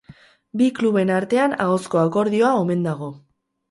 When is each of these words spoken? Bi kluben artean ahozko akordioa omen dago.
Bi 0.61 0.69
kluben 0.79 1.13
artean 1.19 1.55
ahozko 1.69 2.03
akordioa 2.09 2.59
omen 2.67 2.87
dago. 2.93 3.17